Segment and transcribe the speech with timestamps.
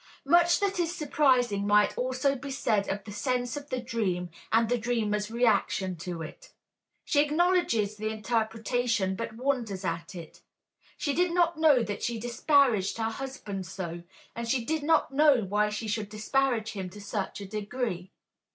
[0.25, 4.67] Much that is surprising might also be said of the sense of the dream and
[4.67, 6.51] the dreamer's reaction to it.
[7.05, 10.41] She acknowledges the interpretation but wonders at it.
[10.97, 14.01] She did not know that she disparaged her husband so,
[14.35, 18.11] and she did not know why she should disparage him to such a degree.